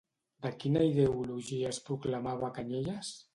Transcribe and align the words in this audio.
De 0.45 0.51
quina 0.63 0.81
ideologia 0.87 1.69
es 1.75 1.79
proclamava 1.91 2.51
Cañellas? 2.57 3.13